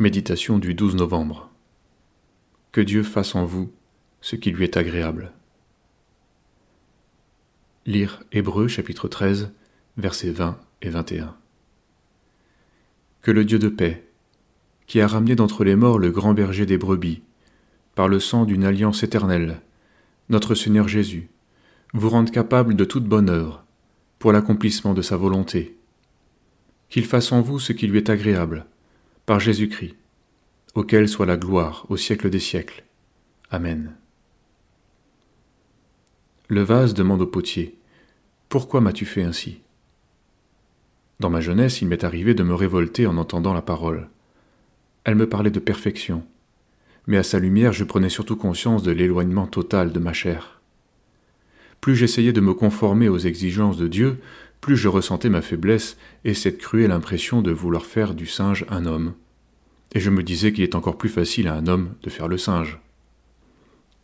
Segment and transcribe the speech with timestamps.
[0.00, 1.50] Méditation du 12 novembre.
[2.72, 3.70] Que Dieu fasse en vous
[4.22, 5.30] ce qui lui est agréable.
[7.84, 9.52] Lire Hébreu chapitre 13,
[9.98, 11.36] versets 20 et 21.
[13.20, 14.08] Que le Dieu de paix,
[14.86, 17.20] qui a ramené d'entre les morts le grand berger des brebis,
[17.94, 19.60] par le sang d'une alliance éternelle,
[20.30, 21.28] notre Seigneur Jésus,
[21.92, 23.66] vous rende capable de toute bonne œuvre,
[24.18, 25.76] pour l'accomplissement de sa volonté.
[26.88, 28.64] Qu'il fasse en vous ce qui lui est agréable,
[29.30, 29.94] par Jésus-Christ,
[30.74, 32.84] auquel soit la gloire au siècle des siècles.
[33.50, 33.94] Amen.
[36.48, 37.78] Le vase demande au potier
[38.48, 39.60] Pourquoi m'as-tu fait ainsi?
[41.18, 44.08] Dans ma jeunesse, il m'est arrivé de me révolter en entendant la parole.
[45.04, 46.24] Elle me parlait de perfection,
[47.06, 50.60] mais à sa lumière je prenais surtout conscience de l'éloignement total de ma chair.
[51.80, 54.18] Plus j'essayais de me conformer aux exigences de Dieu,
[54.60, 58.84] plus je ressentais ma faiblesse et cette cruelle impression de vouloir faire du singe un
[58.86, 59.14] homme.
[59.92, 62.38] Et je me disais qu'il est encore plus facile à un homme de faire le
[62.38, 62.78] singe.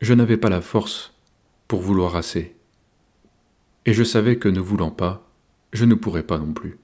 [0.00, 1.14] Je n'avais pas la force
[1.68, 2.54] pour vouloir assez.
[3.86, 5.30] Et je savais que ne voulant pas,
[5.72, 6.78] je ne pourrais pas non plus.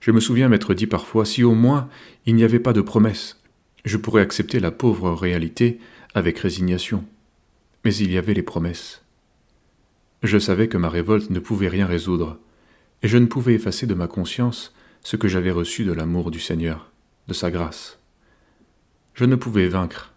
[0.00, 1.88] Je me souviens m'être dit parfois si au moins
[2.26, 3.40] il n'y avait pas de promesse,
[3.84, 5.78] je pourrais accepter la pauvre réalité
[6.14, 7.04] avec résignation.
[7.84, 9.02] Mais il y avait les promesses.
[10.22, 12.38] Je savais que ma révolte ne pouvait rien résoudre,
[13.02, 16.40] et je ne pouvais effacer de ma conscience ce que j'avais reçu de l'amour du
[16.40, 16.90] Seigneur,
[17.28, 17.98] de sa grâce.
[19.14, 20.12] Je ne pouvais vaincre,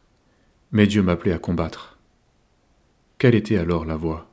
[0.72, 2.00] mais Dieu m'appelait à combattre.
[3.20, 4.28] Quelle était alors la voie?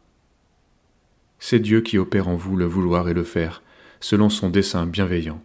[1.38, 3.62] C'est Dieu qui opère en vous le vouloir et le faire,
[4.00, 5.42] selon son dessein bienveillant.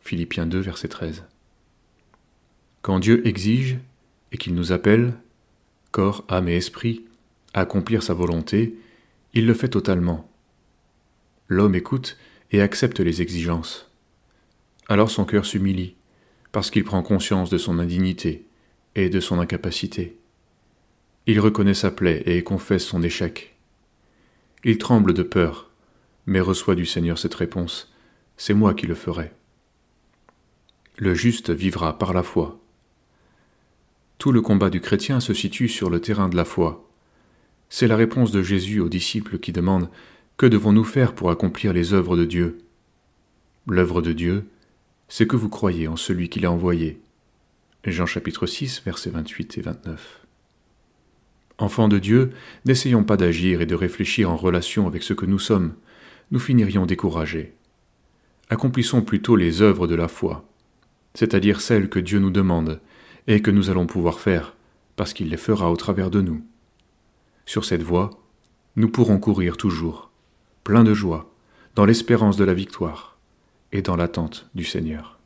[0.00, 1.24] Philippiens 2, verset 13.
[2.80, 3.78] Quand Dieu exige
[4.32, 5.12] et qu'il nous appelle,
[5.90, 7.04] corps, âme et esprit,
[7.52, 8.78] à accomplir sa volonté,
[9.34, 10.26] il le fait totalement.
[11.48, 12.16] L'homme écoute
[12.50, 13.90] et accepte les exigences.
[14.88, 15.96] Alors son cœur s'humilie,
[16.52, 18.46] parce qu'il prend conscience de son indignité
[18.94, 20.18] et de son incapacité.
[21.26, 23.56] Il reconnaît sa plaie et confesse son échec.
[24.64, 25.70] Il tremble de peur,
[26.26, 27.92] mais reçoit du Seigneur cette réponse
[28.36, 29.32] C'est moi qui le ferai.
[30.96, 32.58] Le juste vivra par la foi.
[34.18, 36.88] Tout le combat du chrétien se situe sur le terrain de la foi.
[37.68, 39.90] C'est la réponse de Jésus aux disciples qui demandent
[40.38, 42.58] Que devons-nous faire pour accomplir les œuvres de Dieu?
[43.68, 44.48] L'œuvre de Dieu,
[45.08, 47.00] c'est que vous croyez en celui qui l'a envoyé.
[47.84, 50.26] Jean chapitre 6, versets 28 et 29.
[51.56, 52.30] Enfants de Dieu,
[52.66, 55.74] n'essayons pas d'agir et de réfléchir en relation avec ce que nous sommes,
[56.30, 57.54] nous finirions découragés.
[58.50, 60.46] Accomplissons plutôt les œuvres de la foi,
[61.14, 62.80] c'est-à-dire celles que Dieu nous demande
[63.26, 64.54] et que nous allons pouvoir faire,
[64.96, 66.44] parce qu'il les fera au travers de nous.
[67.46, 68.10] Sur cette voie,
[68.76, 70.10] nous pourrons courir toujours,
[70.64, 71.34] plein de joie,
[71.74, 73.17] dans l'espérance de la victoire
[73.72, 75.17] et dans l'attente du Seigneur.